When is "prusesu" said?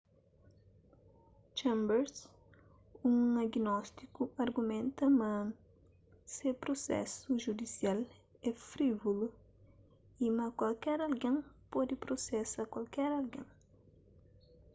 6.61-7.27